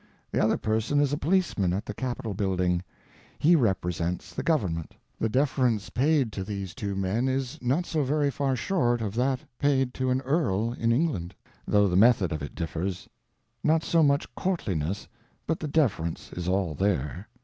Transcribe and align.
The 0.31 0.43
other 0.43 0.57
person 0.57 0.99
is 0.99 1.13
a 1.13 1.17
policeman 1.19 1.73
at 1.73 1.85
the 1.85 1.93
capitol 1.93 2.33
building. 2.33 2.81
He 3.37 3.55
represents 3.55 4.33
the 4.33 4.41
government. 4.41 4.95
The 5.19 5.29
deference 5.29 5.91
paid 5.91 6.31
to 6.31 6.43
these 6.43 6.73
two 6.73 6.95
men 6.95 7.27
is 7.27 7.59
not 7.61 7.85
so 7.85 8.01
very 8.03 8.31
far 8.31 8.55
short 8.55 9.01
of 9.03 9.13
that 9.13 9.41
paid 9.59 9.93
to 9.93 10.09
an 10.09 10.21
earl 10.21 10.73
in 10.73 10.91
England, 10.91 11.35
though 11.67 11.87
the 11.87 11.95
method 11.97 12.31
of 12.31 12.41
it 12.41 12.55
differs. 12.55 13.07
Not 13.63 13.83
so 13.83 14.01
much 14.01 14.33
courtliness, 14.33 15.07
but 15.45 15.59
the 15.59 15.67
deference 15.67 16.33
is 16.33 16.47
all 16.47 16.73
there. 16.73 17.27